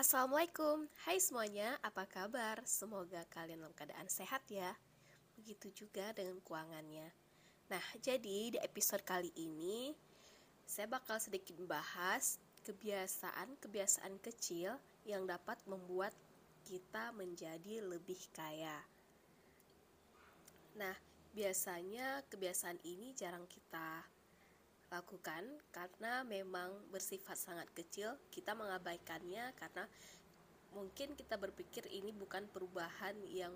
Assalamualaikum, 0.00 0.88
hai 1.04 1.20
semuanya, 1.20 1.76
apa 1.84 2.08
kabar? 2.08 2.64
Semoga 2.64 3.20
kalian 3.28 3.60
dalam 3.60 3.76
keadaan 3.76 4.08
sehat 4.08 4.40
ya. 4.48 4.72
Begitu 5.36 5.84
juga 5.84 6.16
dengan 6.16 6.40
keuangannya. 6.40 7.04
Nah, 7.68 7.84
jadi 8.00 8.56
di 8.56 8.58
episode 8.64 9.04
kali 9.04 9.28
ini 9.36 9.92
Saya 10.64 10.88
bakal 10.88 11.20
sedikit 11.20 11.52
membahas 11.60 12.40
kebiasaan-kebiasaan 12.64 14.16
kecil 14.24 14.80
Yang 15.04 15.36
dapat 15.36 15.60
membuat 15.68 16.16
kita 16.64 17.12
menjadi 17.12 17.84
lebih 17.84 18.24
kaya. 18.32 18.80
Nah, 20.80 20.96
biasanya 21.36 22.24
kebiasaan 22.32 22.80
ini 22.88 23.12
jarang 23.12 23.44
kita 23.44 24.08
lakukan 24.90 25.46
karena 25.70 26.26
memang 26.26 26.74
bersifat 26.90 27.38
sangat 27.38 27.70
kecil 27.72 28.18
kita 28.34 28.58
mengabaikannya 28.58 29.54
karena 29.54 29.86
mungkin 30.74 31.14
kita 31.14 31.38
berpikir 31.38 31.86
ini 31.90 32.10
bukan 32.10 32.46
perubahan 32.50 33.14
yang 33.30 33.54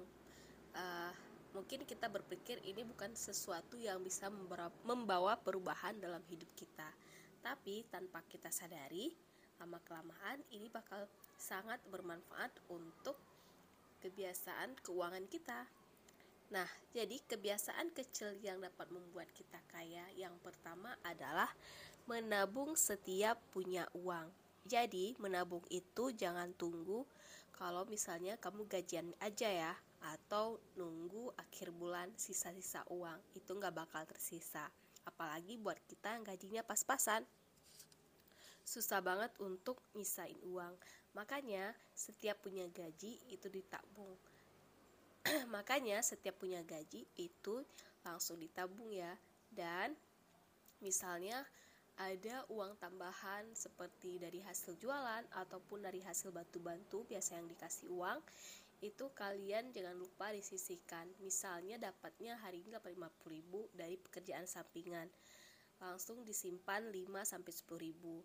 uh, 0.74 1.12
mungkin 1.54 1.86
kita 1.86 2.10
berpikir 2.10 2.58
ini 2.66 2.82
bukan 2.82 3.14
sesuatu 3.14 3.78
yang 3.78 4.02
bisa 4.02 4.26
membawa 4.82 5.38
perubahan 5.38 5.94
dalam 6.02 6.22
hidup 6.26 6.50
kita. 6.58 6.90
Tapi 7.42 7.86
tanpa 7.86 8.22
kita 8.26 8.50
sadari 8.50 9.14
lama 9.62 9.78
kelamaan 9.86 10.42
ini 10.50 10.66
bakal 10.66 11.06
sangat 11.38 11.78
bermanfaat 11.86 12.50
untuk 12.66 13.14
kebiasaan 14.02 14.74
keuangan 14.82 15.24
kita 15.30 15.62
Nah, 16.54 16.70
jadi 16.94 17.18
kebiasaan 17.26 17.90
kecil 17.90 18.38
yang 18.38 18.62
dapat 18.62 18.86
membuat 18.94 19.26
kita 19.34 19.58
kaya 19.74 20.06
yang 20.14 20.38
pertama 20.38 20.94
adalah 21.02 21.50
menabung 22.06 22.78
setiap 22.78 23.42
punya 23.50 23.90
uang. 23.90 24.30
Jadi, 24.62 25.18
menabung 25.18 25.66
itu 25.66 26.14
jangan 26.14 26.54
tunggu 26.54 27.02
kalau 27.58 27.82
misalnya 27.90 28.38
kamu 28.38 28.70
gajian 28.70 29.10
aja 29.18 29.50
ya, 29.50 29.74
atau 29.98 30.62
nunggu 30.78 31.34
akhir 31.34 31.74
bulan 31.74 32.14
sisa-sisa 32.14 32.86
uang. 32.86 33.18
Itu 33.34 33.58
nggak 33.58 33.74
bakal 33.74 34.06
tersisa. 34.06 34.70
Apalagi 35.02 35.58
buat 35.58 35.82
kita 35.90 36.14
yang 36.14 36.22
gajinya 36.22 36.62
pas-pasan. 36.62 37.26
Susah 38.62 39.02
banget 39.02 39.34
untuk 39.42 39.82
nyisain 39.98 40.38
uang. 40.46 40.78
Makanya, 41.18 41.74
setiap 41.98 42.46
punya 42.46 42.70
gaji 42.70 43.18
itu 43.26 43.50
ditabung 43.50 44.14
makanya 45.54 46.04
setiap 46.04 46.36
punya 46.36 46.60
gaji 46.64 47.08
itu 47.16 47.64
langsung 48.04 48.36
ditabung 48.36 48.92
ya. 48.92 49.16
Dan 49.48 49.96
misalnya 50.84 51.40
ada 51.94 52.42
uang 52.50 52.74
tambahan 52.82 53.46
seperti 53.54 54.18
dari 54.18 54.42
hasil 54.42 54.74
jualan 54.82 55.22
ataupun 55.30 55.86
dari 55.86 56.02
hasil 56.02 56.34
bantu 56.34 56.58
bantu 56.58 56.98
biasa 57.06 57.38
yang 57.38 57.46
dikasih 57.46 57.86
uang 57.94 58.18
itu 58.82 59.08
kalian 59.16 59.72
jangan 59.72 59.96
lupa 59.96 60.34
disisihkan. 60.34 61.08
Misalnya 61.24 61.80
dapatnya 61.80 62.36
hari 62.42 62.60
ini 62.60 62.76
dapat 62.76 62.92
50 62.92 63.32
ribu 63.32 63.64
dari 63.72 63.96
pekerjaan 63.96 64.44
sampingan. 64.44 65.08
Langsung 65.80 66.20
disimpan 66.26 66.92
5 66.92 67.24
sampai 67.24 67.52
10 67.54 67.80
ribu. 67.80 68.20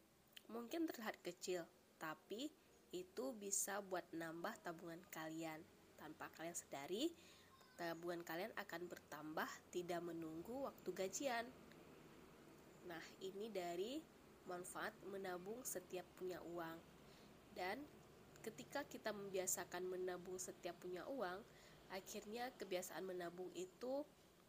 Mungkin 0.51 0.89
terlihat 0.89 1.15
kecil 1.23 1.63
tapi 1.99 2.51
itu 2.89 3.25
bisa 3.37 3.83
buat 3.85 4.03
nambah 4.15 4.55
tabungan 4.65 4.99
kalian 5.13 5.61
tanpa 5.99 6.31
kalian 6.39 6.55
sadari, 6.55 7.11
tabungan 7.75 8.23
kalian 8.23 8.55
akan 8.55 8.87
bertambah 8.87 9.49
tidak 9.75 9.99
menunggu 9.99 10.71
waktu 10.71 10.89
gajian. 10.95 11.45
Nah, 12.87 13.03
ini 13.19 13.51
dari 13.51 13.99
manfaat 14.47 14.95
menabung 15.05 15.61
setiap 15.61 16.07
punya 16.17 16.39
uang. 16.41 16.79
Dan 17.53 17.83
ketika 18.41 18.87
kita 18.87 19.11
membiasakan 19.11 19.85
menabung 19.85 20.39
setiap 20.39 20.79
punya 20.79 21.03
uang, 21.05 21.43
akhirnya 21.91 22.49
kebiasaan 22.57 23.03
menabung 23.05 23.51
itu 23.53 24.01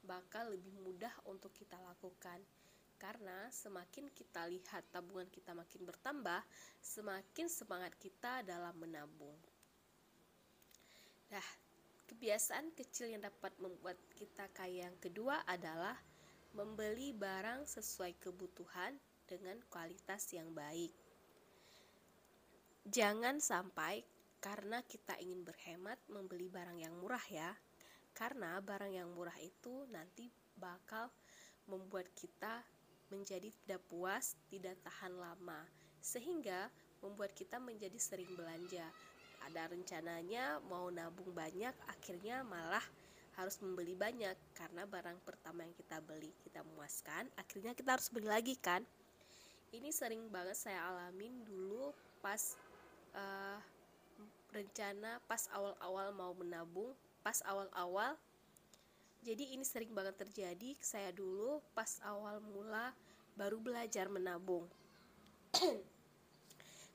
bakal 0.07 0.49
lebih 0.49 0.73
mudah 0.81 1.13
untuk 1.29 1.53
kita 1.53 1.77
lakukan. 1.77 2.41
Karena 3.01 3.49
semakin 3.49 4.13
kita 4.13 4.45
lihat 4.49 4.85
tabungan 4.93 5.29
kita 5.33 5.57
makin 5.57 5.89
bertambah, 5.89 6.45
semakin 6.85 7.49
semangat 7.49 7.97
kita 7.97 8.45
dalam 8.45 8.77
menabung. 8.77 9.37
Nah, 11.31 11.49
kebiasaan 12.11 12.75
kecil 12.75 13.15
yang 13.15 13.23
dapat 13.23 13.55
membuat 13.63 13.95
kita 14.19 14.51
kaya 14.51 14.91
yang 14.91 14.99
kedua 14.99 15.47
adalah 15.47 15.95
membeli 16.59 17.15
barang 17.15 17.71
sesuai 17.71 18.19
kebutuhan 18.19 18.99
dengan 19.31 19.55
kualitas 19.71 20.27
yang 20.35 20.51
baik. 20.51 20.91
Jangan 22.91 23.39
sampai 23.39 24.03
karena 24.43 24.83
kita 24.83 25.15
ingin 25.23 25.47
berhemat 25.47 26.03
membeli 26.11 26.51
barang 26.51 26.83
yang 26.83 26.99
murah 26.99 27.23
ya. 27.31 27.55
Karena 28.11 28.59
barang 28.59 28.91
yang 28.91 29.15
murah 29.15 29.39
itu 29.39 29.87
nanti 29.95 30.27
bakal 30.59 31.15
membuat 31.71 32.11
kita 32.19 32.67
menjadi 33.15 33.55
tidak 33.63 33.87
puas, 33.87 34.35
tidak 34.51 34.75
tahan 34.83 35.15
lama, 35.15 35.63
sehingga 36.03 36.67
membuat 37.07 37.31
kita 37.39 37.63
menjadi 37.63 37.97
sering 38.03 38.35
belanja 38.35 38.91
ada 39.47 39.69
rencananya 39.69 40.61
mau 40.69 40.89
nabung 40.93 41.33
banyak 41.33 41.73
akhirnya 41.89 42.45
malah 42.45 42.83
harus 43.39 43.57
membeli 43.63 43.97
banyak. 43.97 44.37
Karena 44.53 44.85
barang 44.85 45.19
pertama 45.25 45.65
yang 45.65 45.75
kita 45.77 46.03
beli 46.05 46.31
kita 46.45 46.61
memuaskan 46.61 47.29
akhirnya 47.39 47.73
kita 47.73 47.97
harus 47.97 48.09
beli 48.13 48.29
lagi 48.29 48.55
kan? 48.59 48.85
Ini 49.71 49.89
sering 49.95 50.27
banget 50.29 50.59
saya 50.59 50.83
alamin 50.91 51.33
dulu 51.47 51.95
pas 52.19 52.59
uh, 53.15 53.59
rencana 54.51 55.23
pas 55.31 55.47
awal-awal 55.55 56.11
mau 56.13 56.33
menabung 56.35 56.91
pas 57.23 57.39
awal-awal. 57.47 58.19
Jadi 59.21 59.53
ini 59.53 59.65
sering 59.69 59.93
banget 59.93 60.17
terjadi 60.17 60.75
saya 60.81 61.13
dulu 61.13 61.61
pas 61.77 62.01
awal 62.09 62.41
mula 62.41 62.97
baru 63.37 63.61
belajar 63.61 64.09
menabung 64.09 64.65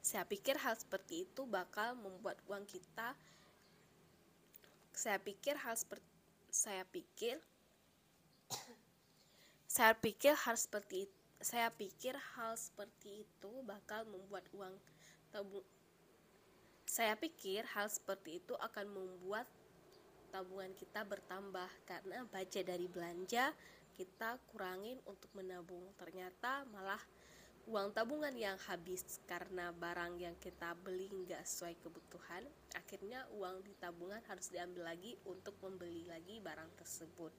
Saya 0.06 0.22
pikir 0.30 0.62
hal 0.62 0.78
seperti 0.78 1.26
itu 1.26 1.50
bakal 1.50 1.98
membuat 1.98 2.38
uang 2.46 2.62
kita 2.70 3.18
saya 4.94 5.18
pikir 5.18 5.58
hal 5.58 5.74
seperti 5.74 6.06
saya 6.54 6.86
pikir 6.86 7.42
saya 9.76 9.98
pikir 9.98 10.38
hal 10.38 10.56
seperti 10.56 11.10
saya 11.42 11.74
pikir 11.74 12.14
hal 12.38 12.54
seperti 12.54 13.26
itu 13.26 13.52
bakal 13.66 14.06
membuat 14.06 14.46
uang 14.54 14.78
tabung 15.34 15.66
saya 16.86 17.18
pikir 17.18 17.66
hal 17.74 17.90
seperti 17.90 18.40
itu 18.40 18.54
akan 18.62 18.88
membuat 18.88 19.50
tabungan 20.30 20.72
kita 20.78 21.02
bertambah 21.02 21.68
karena 21.90 22.24
budget 22.30 22.70
dari 22.70 22.86
belanja 22.86 23.52
kita 23.96 24.36
kurangin 24.52 25.00
untuk 25.08 25.32
menabung. 25.32 25.96
Ternyata 25.96 26.68
malah 26.70 27.00
uang 27.66 27.98
tabungan 27.98 28.34
yang 28.38 28.54
habis 28.70 29.18
karena 29.26 29.74
barang 29.74 30.22
yang 30.22 30.38
kita 30.38 30.78
beli 30.86 31.10
nggak 31.10 31.42
sesuai 31.42 31.74
kebutuhan 31.82 32.46
akhirnya 32.78 33.26
uang 33.34 33.66
di 33.66 33.74
tabungan 33.82 34.22
harus 34.30 34.54
diambil 34.54 34.94
lagi 34.94 35.18
untuk 35.26 35.58
membeli 35.66 36.06
lagi 36.06 36.38
barang 36.38 36.70
tersebut. 36.78 37.34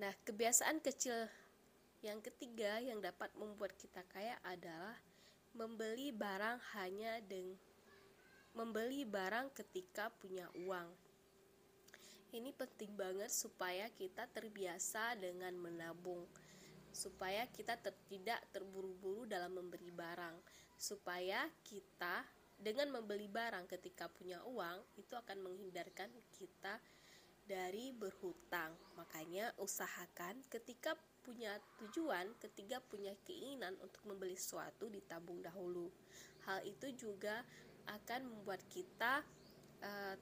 Nah 0.00 0.12
kebiasaan 0.24 0.80
kecil 0.80 1.28
yang 2.00 2.24
ketiga 2.24 2.80
yang 2.80 2.96
dapat 3.04 3.28
membuat 3.36 3.76
kita 3.76 4.00
kaya 4.08 4.40
adalah 4.40 4.96
membeli 5.52 6.16
barang 6.16 6.58
hanya 6.80 7.20
dengan 7.20 7.60
membeli 8.56 9.04
barang 9.04 9.52
ketika 9.52 10.08
punya 10.16 10.48
uang. 10.64 10.88
Ini 12.32 12.48
penting 12.56 12.96
banget 12.96 13.28
supaya 13.28 13.92
kita 13.92 14.24
terbiasa 14.32 15.12
dengan 15.20 15.52
menabung 15.60 16.24
supaya 16.92 17.48
kita 17.50 17.80
ter 17.80 17.96
tidak 18.06 18.40
terburu-buru 18.52 19.24
dalam 19.26 19.56
memberi 19.56 19.90
barang. 19.90 20.36
Supaya 20.76 21.48
kita 21.64 22.24
dengan 22.62 22.94
membeli 22.94 23.26
barang 23.26 23.66
ketika 23.66 24.06
punya 24.06 24.38
uang 24.46 24.78
itu 24.94 25.16
akan 25.18 25.42
menghindarkan 25.42 26.12
kita 26.36 26.78
dari 27.48 27.90
berhutang. 27.90 28.76
Makanya 28.94 29.50
usahakan 29.58 30.44
ketika 30.46 30.94
punya 31.22 31.54
tujuan 31.78 32.34
ketika 32.42 32.82
punya 32.82 33.14
keinginan 33.22 33.78
untuk 33.78 34.02
membeli 34.06 34.34
sesuatu 34.34 34.90
ditabung 34.90 35.38
dahulu. 35.42 35.90
Hal 36.46 36.66
itu 36.66 36.90
juga 36.98 37.46
akan 37.86 38.26
membuat 38.26 38.62
kita 38.70 39.22
uh, 39.82 40.16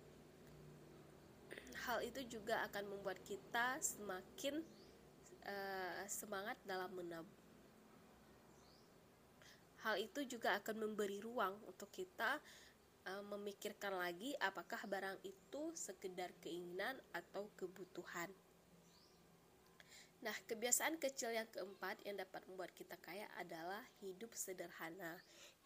hal 1.89 1.99
itu 2.05 2.21
juga 2.29 2.61
akan 2.69 2.85
membuat 2.93 3.19
kita 3.25 3.81
semakin 3.81 4.61
uh, 5.47 6.05
semangat 6.09 6.57
dalam 6.65 6.91
menabung. 6.93 7.41
Hal 9.81 9.97
itu 9.97 10.29
juga 10.29 10.61
akan 10.61 10.77
memberi 10.77 11.25
ruang 11.25 11.57
untuk 11.65 11.89
kita 11.89 12.37
uh, 13.09 13.25
memikirkan 13.33 13.97
lagi 13.97 14.37
apakah 14.37 14.85
barang 14.85 15.19
itu 15.25 15.73
sekedar 15.73 16.29
keinginan 16.45 17.01
atau 17.17 17.49
kebutuhan. 17.57 18.29
Nah, 20.21 20.37
kebiasaan 20.45 21.01
kecil 21.01 21.33
yang 21.33 21.49
keempat 21.49 22.05
yang 22.05 22.21
dapat 22.21 22.45
membuat 22.45 22.77
kita 22.77 22.93
kaya 23.01 23.25
adalah 23.41 23.81
hidup 24.05 24.37
sederhana. 24.37 25.17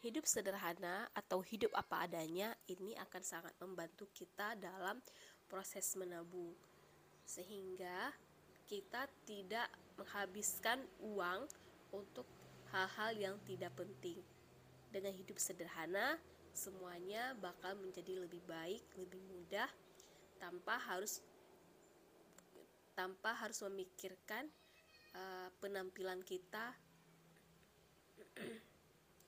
hidup 0.04 0.28
sederhana 0.28 1.08
atau 1.16 1.40
hidup 1.40 1.72
apa 1.72 2.04
adanya 2.04 2.52
ini 2.68 2.92
akan 3.08 3.24
sangat 3.24 3.56
membantu 3.56 4.04
kita 4.12 4.52
dalam 4.52 5.00
proses 5.48 5.96
menabung 5.96 6.52
sehingga 7.24 8.12
kita 8.64 9.04
tidak 9.28 9.68
menghabiskan 10.00 10.80
uang 11.04 11.46
untuk 11.92 12.26
hal-hal 12.72 13.12
yang 13.14 13.36
tidak 13.44 13.70
penting. 13.76 14.18
Dengan 14.90 15.12
hidup 15.14 15.38
sederhana 15.38 16.18
semuanya 16.54 17.34
bakal 17.42 17.74
menjadi 17.74 18.14
lebih 18.14 18.38
baik 18.46 18.82
lebih 18.94 19.18
mudah 19.26 19.66
tanpa 20.38 20.78
harus 20.86 21.18
tanpa 22.94 23.34
harus 23.34 23.58
memikirkan 23.66 24.46
uh, 25.18 25.50
penampilan 25.58 26.22
kita. 26.22 26.78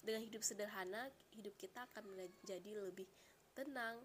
Dengan 0.07 0.23
hidup 0.23 0.43
sederhana 0.47 1.11
hidup 1.35 1.59
kita 1.59 1.83
akan 1.91 2.15
menjadi 2.15 2.79
lebih 2.79 3.11
tenang 3.59 3.99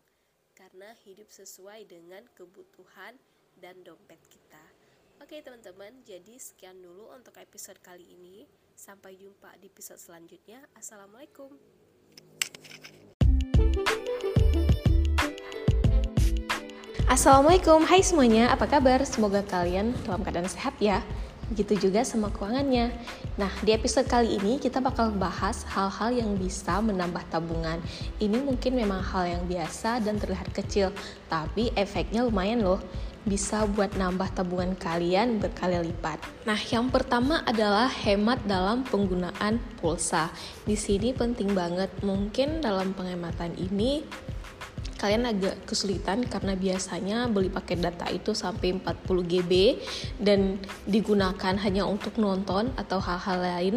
karena 0.58 0.98
hidup 1.06 1.30
sesuai 1.30 1.86
dengan 1.86 2.26
kebutuhan 2.34 3.16
dan 3.62 3.78
dompet 3.86 4.20
kita 4.26 4.71
oke 5.22 5.38
teman-teman 5.38 5.94
jadi 6.02 6.34
sekian 6.42 6.82
dulu 6.82 7.14
untuk 7.14 7.38
episode 7.38 7.78
kali 7.86 8.02
ini 8.10 8.50
sampai 8.74 9.14
jumpa 9.14 9.54
di 9.62 9.70
episode 9.70 10.02
selanjutnya 10.02 10.66
assalamualaikum 10.74 11.54
Assalamualaikum, 17.12 17.84
hai 17.92 18.00
semuanya, 18.00 18.56
apa 18.56 18.66
kabar? 18.72 19.04
Semoga 19.04 19.44
kalian 19.44 19.92
dalam 20.08 20.24
keadaan 20.24 20.48
sehat 20.48 20.80
ya. 20.80 21.04
Begitu 21.52 21.92
juga 21.92 22.08
sama 22.08 22.32
keuangannya. 22.32 22.88
Nah, 23.36 23.52
di 23.68 23.76
episode 23.76 24.08
kali 24.08 24.40
ini 24.40 24.56
kita 24.64 24.80
bakal 24.80 25.12
bahas 25.12 25.68
hal-hal 25.68 26.16
yang 26.16 26.40
bisa 26.40 26.80
menambah 26.80 27.20
tabungan. 27.28 27.84
Ini 28.16 28.40
mungkin 28.40 28.80
memang 28.80 29.04
hal 29.04 29.28
yang 29.28 29.44
biasa 29.44 30.00
dan 30.00 30.24
terlihat 30.24 30.56
kecil, 30.56 30.96
tapi 31.28 31.76
efeknya 31.76 32.24
lumayan 32.24 32.64
loh. 32.64 32.80
Bisa 33.22 33.70
buat 33.70 33.94
nambah 33.94 34.34
tabungan 34.34 34.74
kalian 34.74 35.38
berkali 35.38 35.78
lipat. 35.78 36.18
Nah, 36.50 36.58
yang 36.58 36.90
pertama 36.90 37.46
adalah 37.46 37.86
hemat 37.86 38.42
dalam 38.50 38.82
penggunaan 38.82 39.62
pulsa. 39.78 40.34
Di 40.66 40.74
sini 40.74 41.14
penting 41.14 41.54
banget. 41.54 41.94
Mungkin 42.02 42.66
dalam 42.66 42.98
penghematan 42.98 43.54
ini 43.62 44.02
kalian 45.02 45.26
agak 45.26 45.66
kesulitan 45.66 46.22
karena 46.30 46.54
biasanya 46.54 47.26
beli 47.26 47.50
paket 47.50 47.82
data 47.82 48.06
itu 48.14 48.38
sampai 48.38 48.78
40 48.78 49.02
GB 49.26 49.82
dan 50.22 50.62
digunakan 50.86 51.58
hanya 51.58 51.90
untuk 51.90 52.22
nonton 52.22 52.70
atau 52.78 53.02
hal-hal 53.02 53.42
lain 53.42 53.76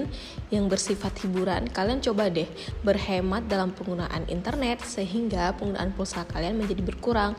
yang 0.52 0.68
bersifat 0.68 1.16
hiburan. 1.24 1.64
Kalian 1.72 2.04
coba 2.04 2.28
deh 2.28 2.44
berhemat 2.84 3.48
dalam 3.48 3.72
penggunaan 3.72 4.28
internet 4.28 4.84
sehingga 4.84 5.56
penggunaan 5.56 5.96
pulsa 5.96 6.28
kalian 6.28 6.60
menjadi 6.60 6.84
berkurang. 6.84 7.32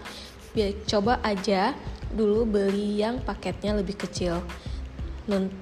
Biar 0.56 0.72
coba 0.88 1.20
aja 1.20 1.76
dulu 2.16 2.48
beli 2.48 3.04
yang 3.04 3.20
paketnya 3.20 3.76
lebih 3.76 4.00
kecil. 4.00 4.40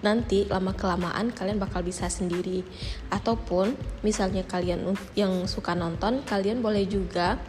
Nanti 0.04 0.45
lama 0.45 0.75
kelamaan 0.75 1.34
kalian 1.34 1.57
bakal 1.57 1.81
bisa 1.81 2.06
sendiri. 2.12 2.62
Ataupun 3.10 3.74
misalnya 4.06 4.45
kalian 4.45 4.94
yang 5.18 5.50
suka 5.50 5.74
nonton 5.74 6.22
kalian 6.30 6.62
boleh 6.62 6.86
juga 6.86 7.42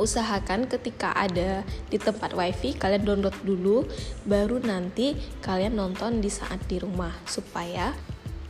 usahakan 0.00 0.64
ketika 0.72 1.12
ada 1.12 1.60
di 1.92 2.00
tempat 2.00 2.32
wifi 2.32 2.72
kalian 2.72 3.04
download 3.04 3.36
dulu 3.44 3.84
baru 4.24 4.56
nanti 4.64 5.12
kalian 5.44 5.76
nonton 5.76 6.24
di 6.24 6.32
saat 6.32 6.62
di 6.70 6.80
rumah. 6.80 7.12
Supaya 7.28 7.92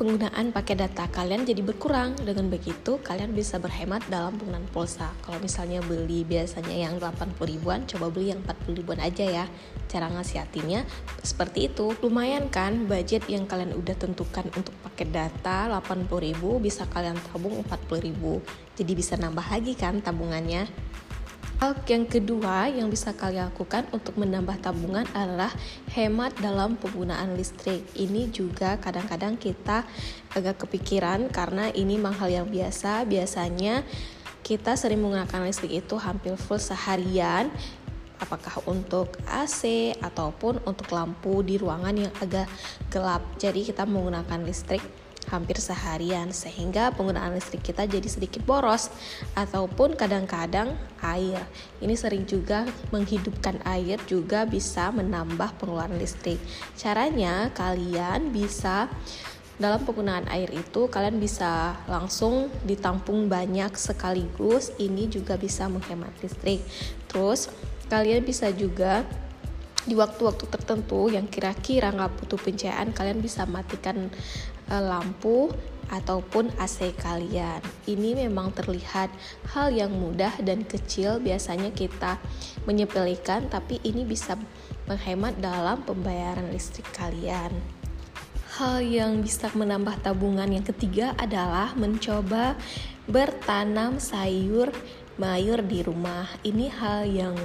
penggunaan 0.03 0.51
pakai 0.51 0.75
data 0.75 1.07
kalian 1.07 1.47
jadi 1.47 1.63
berkurang. 1.63 2.19
Dengan 2.19 2.51
begitu 2.51 2.99
kalian 3.07 3.39
bisa 3.39 3.63
berhemat 3.63 4.03
dalam 4.11 4.35
penggunaan 4.35 4.67
pulsa. 4.75 5.15
Kalau 5.23 5.39
misalnya 5.39 5.79
beli 5.79 6.27
biasanya 6.27 6.75
yang 6.75 6.99
80 6.99 7.39
ribuan 7.47 7.87
coba 7.87 8.11
beli 8.11 8.35
yang 8.35 8.43
40 8.43 8.83
ribuan 8.83 8.99
aja 8.99 9.23
ya. 9.23 9.47
Cara 9.87 10.11
ngasihatinya 10.11 10.83
seperti 11.23 11.71
itu. 11.71 11.95
Lumayan 12.03 12.51
kan 12.51 12.91
budget 12.91 13.31
yang 13.31 13.47
kalian 13.47 13.79
udah 13.79 13.95
tentukan 13.95 14.51
untuk 14.59 14.75
pakai 14.83 15.07
data 15.07 15.71
80 15.71 16.11
ribu 16.19 16.59
bisa 16.59 16.83
kalian 16.91 17.15
tabung 17.31 17.63
40 17.63 18.03
ribu. 18.03 18.43
Jadi 18.75 18.99
bisa 18.99 19.15
nambah 19.15 19.47
lagi 19.55 19.79
kan 19.79 20.03
tabungannya 20.03 20.67
Hal 21.63 21.79
yang 21.87 22.11
kedua 22.11 22.67
yang 22.75 22.91
bisa 22.91 23.15
kalian 23.15 23.55
lakukan 23.55 23.87
untuk 23.95 24.19
menambah 24.19 24.59
tabungan 24.67 25.07
adalah 25.15 25.47
hemat 25.95 26.35
dalam 26.43 26.75
penggunaan 26.75 27.39
listrik. 27.39 27.87
Ini 27.95 28.35
juga 28.35 28.83
kadang-kadang 28.83 29.39
kita 29.39 29.87
agak 30.35 30.67
kepikiran 30.67 31.31
karena 31.31 31.71
ini 31.71 32.03
mahal 32.03 32.27
yang 32.35 32.51
biasa. 32.51 33.07
Biasanya 33.07 33.87
kita 34.43 34.75
sering 34.75 35.07
menggunakan 35.07 35.47
listrik 35.47 35.87
itu 35.87 35.95
hampir 36.03 36.35
full 36.35 36.59
seharian 36.59 37.47
apakah 38.19 38.59
untuk 38.67 39.23
AC 39.31 39.95
ataupun 40.03 40.67
untuk 40.67 40.91
lampu 40.91 41.47
di 41.47 41.63
ruangan 41.63 41.95
yang 41.95 42.15
agak 42.19 42.51
gelap. 42.91 43.23
Jadi 43.39 43.71
kita 43.71 43.87
menggunakan 43.87 44.43
listrik 44.43 44.83
hampir 45.31 45.59
seharian 45.61 46.35
sehingga 46.35 46.91
penggunaan 46.95 47.37
listrik 47.37 47.63
kita 47.63 47.87
jadi 47.87 48.09
sedikit 48.09 48.43
boros 48.43 48.91
ataupun 49.39 49.95
kadang-kadang 49.95 50.75
air. 51.03 51.43
Ini 51.79 51.95
sering 51.95 52.25
juga 52.27 52.67
menghidupkan 52.91 53.63
air 53.67 54.01
juga 54.09 54.43
bisa 54.49 54.91
menambah 54.91 55.59
pengeluaran 55.61 55.99
listrik. 55.99 56.39
Caranya 56.75 57.51
kalian 57.55 58.35
bisa 58.35 58.91
dalam 59.61 59.85
penggunaan 59.85 60.27
air 60.33 60.51
itu 60.51 60.91
kalian 60.91 61.23
bisa 61.23 61.79
langsung 61.87 62.51
ditampung 62.67 63.31
banyak 63.31 63.71
sekaligus 63.79 64.75
ini 64.83 65.07
juga 65.07 65.39
bisa 65.39 65.71
menghemat 65.71 66.11
listrik 66.19 66.65
terus 67.07 67.53
kalian 67.87 68.25
bisa 68.27 68.51
juga 68.51 69.07
di 69.83 69.99
waktu-waktu 69.99 70.47
tertentu 70.47 71.11
yang 71.11 71.27
kira-kira 71.27 71.91
nggak 71.91 72.23
butuh 72.23 72.39
pencahayaan 72.39 72.95
kalian 72.95 73.19
bisa 73.19 73.43
matikan 73.51 74.11
e, 74.71 74.75
lampu 74.79 75.51
ataupun 75.91 76.55
AC 76.57 76.95
kalian. 76.97 77.61
Ini 77.85 78.17
memang 78.25 78.55
terlihat 78.55 79.13
hal 79.53 79.75
yang 79.75 79.93
mudah 79.93 80.33
dan 80.41 80.65
kecil 80.65 81.19
biasanya 81.19 81.75
kita 81.75 82.17
menyepelekan 82.65 83.51
tapi 83.51 83.83
ini 83.83 84.07
bisa 84.07 84.39
menghemat 84.87 85.37
dalam 85.43 85.83
pembayaran 85.83 86.49
listrik 86.55 86.87
kalian. 86.95 87.53
Hal 88.57 88.85
yang 88.85 89.25
bisa 89.25 89.49
menambah 89.57 90.05
tabungan 90.05 90.49
yang 90.49 90.65
ketiga 90.65 91.17
adalah 91.17 91.73
mencoba 91.73 92.55
bertanam 93.09 93.99
sayur 93.99 94.71
mayur 95.23 95.63
di 95.63 95.87
rumah. 95.87 96.27
Ini 96.43 96.67
hal 96.83 97.07
yang 97.07 97.39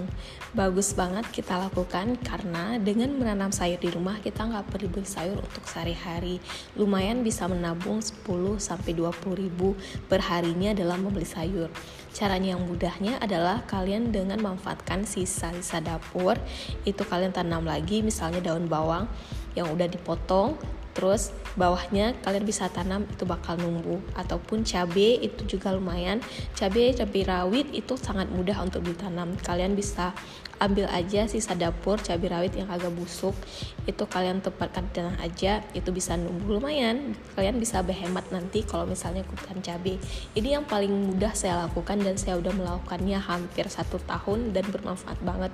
bagus 0.57 0.97
banget 0.97 1.29
kita 1.29 1.61
lakukan 1.61 2.17
karena 2.25 2.81
dengan 2.81 3.13
menanam 3.13 3.53
sayur 3.53 3.77
di 3.77 3.93
rumah 3.93 4.17
kita 4.17 4.49
nggak 4.49 4.65
perlu 4.73 4.89
beli 4.89 5.05
sayur 5.05 5.37
untuk 5.37 5.61
sehari-hari. 5.69 6.41
Lumayan 6.73 7.21
bisa 7.21 7.45
menabung 7.45 8.01
10 8.01 8.57
sampai 8.57 8.97
20 8.97 9.37
ribu 9.37 9.77
per 10.09 10.25
harinya 10.25 10.73
dalam 10.73 11.05
membeli 11.05 11.29
sayur. 11.29 11.69
Caranya 12.17 12.57
yang 12.57 12.65
mudahnya 12.65 13.21
adalah 13.21 13.61
kalian 13.69 14.09
dengan 14.09 14.41
memanfaatkan 14.41 15.05
sisa-sisa 15.05 15.77
dapur 15.77 16.33
itu 16.81 17.05
kalian 17.05 17.29
tanam 17.29 17.61
lagi 17.61 18.01
misalnya 18.01 18.41
daun 18.41 18.65
bawang 18.65 19.05
yang 19.53 19.69
udah 19.69 19.85
dipotong 19.85 20.57
terus 20.97 21.29
bawahnya 21.53 22.17
kalian 22.25 22.41
bisa 22.41 22.65
tanam 22.73 23.05
itu 23.05 23.21
bakal 23.29 23.53
numbuh. 23.53 24.01
Ataupun 24.17 24.65
cabai 24.65 25.21
itu 25.21 25.45
juga 25.45 25.69
lumayan. 25.69 26.25
Cabai 26.57 26.97
cabai 26.97 27.21
rawit 27.21 27.69
itu 27.69 27.93
sangat 28.01 28.33
mudah 28.33 28.57
untuk 28.65 28.81
ditanam. 28.81 29.37
Kalian 29.45 29.77
bisa 29.77 30.17
ambil 30.57 30.89
aja 30.89 31.29
sisa 31.29 31.53
dapur 31.53 32.01
cabai 32.01 32.33
rawit 32.33 32.57
yang 32.57 32.65
agak 32.73 32.89
busuk. 32.97 33.37
Itu 33.85 34.09
kalian 34.09 34.41
tempatkan 34.41 34.89
di 34.89 34.91
tanah 34.97 35.21
aja 35.21 35.61
itu 35.77 35.93
bisa 35.93 36.17
numbuh 36.17 36.57
lumayan. 36.57 37.13
Kalian 37.37 37.61
bisa 37.61 37.85
berhemat 37.85 38.25
nanti 38.33 38.65
kalau 38.65 38.89
misalnya 38.89 39.21
ikutan 39.21 39.61
cabai 39.61 40.01
ini 40.33 40.57
yang 40.57 40.65
paling 40.65 41.13
mudah 41.13 41.37
saya 41.37 41.61
lakukan 41.69 42.01
dan 42.01 42.17
saya 42.17 42.41
udah 42.41 42.57
melakukannya 42.57 43.21
hampir 43.21 43.69
satu 43.69 44.01
tahun 44.01 44.49
dan 44.49 44.65
bermanfaat 44.73 45.21
banget. 45.21 45.53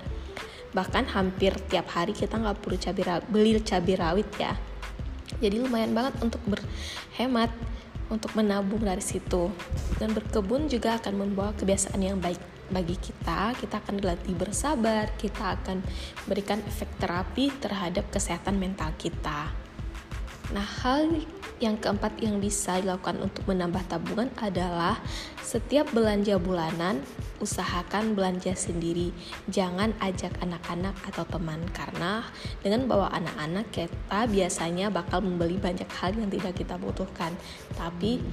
Bahkan 0.71 1.11
hampir 1.11 1.51
tiap 1.67 1.91
hari 1.91 2.15
kita 2.15 2.39
nggak 2.39 2.63
perlu 2.63 2.79
cabai 2.79 3.19
beli 3.27 3.59
cabai 3.59 3.99
rawit 3.99 4.31
ya 4.39 4.55
jadi 5.43 5.59
lumayan 5.59 5.91
banget 5.91 6.15
untuk 6.23 6.39
berhemat 6.47 7.51
untuk 8.07 8.31
menabung 8.37 8.79
dari 8.79 9.03
situ. 9.03 9.51
Dan 9.99 10.15
berkebun 10.15 10.71
juga 10.71 11.01
akan 11.01 11.13
membawa 11.27 11.51
kebiasaan 11.59 11.99
yang 11.99 12.23
baik 12.23 12.39
bagi 12.71 12.95
kita. 12.95 13.51
Kita 13.59 13.83
akan 13.83 13.99
dilatih 13.99 14.33
bersabar 14.37 15.11
kita 15.19 15.59
akan 15.59 15.83
berikan 16.29 16.63
efek 16.63 16.87
terapi 17.01 17.51
terhadap 17.59 18.07
kesehatan 18.13 18.55
mental 18.61 18.93
kita. 18.95 19.51
Nah 20.53 20.67
hal 20.85 21.09
yang 21.63 21.79
keempat 21.79 22.19
yang 22.19 22.43
bisa 22.43 22.79
dilakukan 22.83 23.23
untuk 23.23 23.47
menambah 23.47 23.87
tabungan 23.87 24.27
adalah 24.41 24.99
setiap 25.39 25.87
belanja 25.95 26.35
bulanan 26.35 26.99
usahakan 27.43 28.15
belanja 28.15 28.55
sendiri. 28.55 29.11
Jangan 29.51 29.91
ajak 29.99 30.39
anak-anak 30.39 30.95
atau 31.11 31.27
teman 31.27 31.59
karena 31.75 32.23
dengan 32.63 32.87
bawa 32.87 33.11
anak-anak 33.11 33.67
kita 33.75 34.19
biasanya 34.31 34.87
bakal 34.87 35.19
membeli 35.19 35.59
banyak 35.59 35.87
hal 35.99 36.15
yang 36.15 36.31
tidak 36.31 36.55
kita 36.55 36.79
butuhkan. 36.79 37.35
Tapi 37.75 38.23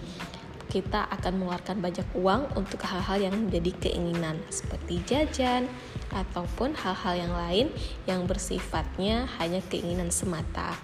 kita 0.71 1.11
akan 1.11 1.43
mengeluarkan 1.43 1.83
banyak 1.83 2.07
uang 2.15 2.55
untuk 2.55 2.79
hal-hal 2.87 3.19
yang 3.19 3.35
menjadi 3.35 3.91
keinginan 3.91 4.39
seperti 4.55 5.03
jajan 5.03 5.67
ataupun 6.15 6.79
hal-hal 6.79 7.15
yang 7.19 7.35
lain 7.35 7.67
yang 8.07 8.23
bersifatnya 8.31 9.27
hanya 9.43 9.59
keinginan 9.67 10.15
semata. 10.15 10.79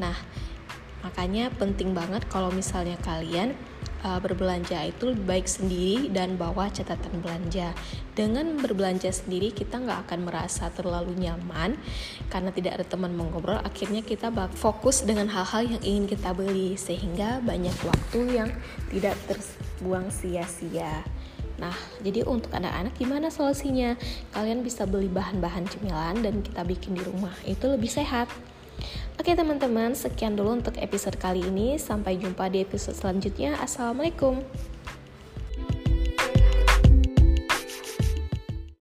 Nah, 0.00 0.16
makanya 1.04 1.52
penting 1.52 1.92
banget 1.92 2.24
kalau 2.32 2.48
misalnya 2.48 2.96
kalian 3.04 3.52
uh, 4.06 4.22
berbelanja 4.22 4.78
itu 4.86 5.10
lebih 5.10 5.26
baik 5.26 5.46
sendiri 5.50 6.06
dan 6.14 6.38
bawa 6.38 6.70
catatan 6.70 7.18
belanja. 7.18 7.74
Dengan 8.14 8.54
berbelanja 8.62 9.10
sendiri 9.10 9.50
kita 9.50 9.82
nggak 9.82 10.06
akan 10.06 10.30
merasa 10.30 10.70
terlalu 10.70 11.18
nyaman 11.18 11.74
karena 12.30 12.54
tidak 12.54 12.78
ada 12.78 12.86
teman 12.86 13.12
mengobrol. 13.18 13.58
Akhirnya 13.58 14.06
kita 14.06 14.30
fokus 14.54 15.02
dengan 15.02 15.26
hal-hal 15.26 15.66
yang 15.66 15.82
ingin 15.82 16.06
kita 16.06 16.30
beli 16.30 16.78
sehingga 16.78 17.42
banyak 17.42 17.74
waktu 17.82 18.20
yang 18.30 18.50
tidak 18.94 19.18
terbuang 19.26 20.08
sia-sia. 20.14 21.02
Nah, 21.56 21.72
jadi 22.04 22.20
untuk 22.28 22.52
anak-anak 22.52 22.92
gimana 23.00 23.32
solusinya? 23.32 23.96
Kalian 24.36 24.60
bisa 24.60 24.84
beli 24.84 25.08
bahan-bahan 25.08 25.64
cemilan 25.64 26.20
dan 26.20 26.44
kita 26.44 26.60
bikin 26.68 26.92
di 26.92 27.02
rumah. 27.04 27.32
Itu 27.48 27.72
lebih 27.72 27.88
sehat. 27.88 28.28
Oke 29.16 29.32
teman-teman, 29.32 29.96
sekian 29.96 30.36
dulu 30.36 30.60
untuk 30.60 30.76
episode 30.76 31.16
kali 31.16 31.40
ini. 31.40 31.80
Sampai 31.80 32.20
jumpa 32.20 32.52
di 32.52 32.60
episode 32.60 33.00
selanjutnya. 33.00 33.56
Assalamualaikum. 33.64 34.44